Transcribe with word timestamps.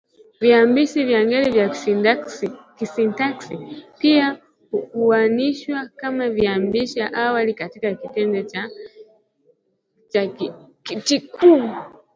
Viambishi 0.39 1.03
vya 1.05 1.19
ngeli 1.25 1.51
za 1.51 1.69
kisintaksia 2.77 3.83
pia 3.99 4.37
huainishwa 4.93 5.89
kama 5.95 6.29
viambishi 6.29 7.01
awali 7.01 7.53
katika 7.53 7.93
kitenzi 7.95 8.43
cha 10.09 10.27
Kitikuu 10.83 11.69